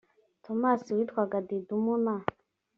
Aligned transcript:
tomasi 0.45 0.89
witwaga 0.97 1.37
didumo 1.47 1.93
na 2.03 2.15